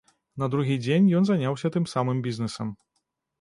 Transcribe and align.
На 0.43 0.47
другі 0.53 0.77
дзень 0.85 1.09
ён 1.19 1.27
заняўся 1.31 1.71
тым 1.77 1.85
самым 1.93 2.25
бізнэсам. 2.29 2.73